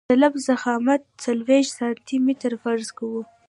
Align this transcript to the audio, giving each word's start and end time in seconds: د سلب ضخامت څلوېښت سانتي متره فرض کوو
د 0.01 0.03
سلب 0.09 0.33
ضخامت 0.47 1.01
څلوېښت 1.23 1.71
سانتي 1.79 2.17
متره 2.25 2.57
فرض 2.63 2.87
کوو 2.97 3.21